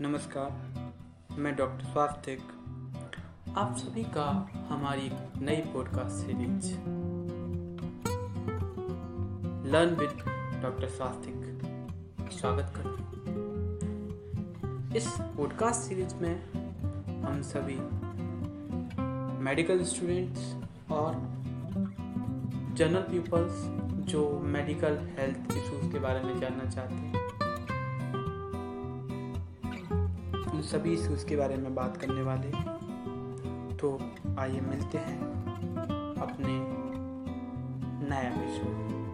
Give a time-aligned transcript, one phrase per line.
[0.00, 2.40] नमस्कार, मैं डॉक्टर स्वास्तिक।
[3.58, 4.24] आप सभी का
[4.68, 5.10] हमारी
[5.44, 6.72] नई podcast series
[9.68, 10.10] learn with
[10.62, 11.36] doctor Swastik
[12.32, 13.04] स्वागत करते
[14.98, 16.52] इस पॉडकास्ट सीरीज़ में
[17.22, 17.78] हम सभी
[19.44, 20.54] मेडिकल स्टूडेंट्स
[20.92, 21.14] और
[22.74, 23.64] जनरल पीपल्स
[24.10, 27.35] जो मेडिकल हेल्थ इश्यूज़ के बारे में जानना चाहते हैं
[30.54, 32.50] उन सभी इश्यूज़ के बारे में बात करने वाले
[33.76, 33.98] तो
[34.38, 35.20] आइए मिलते हैं
[36.22, 36.58] अपने
[38.08, 39.05] नया एपिसोड